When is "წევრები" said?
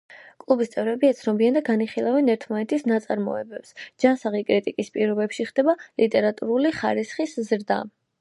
0.75-1.07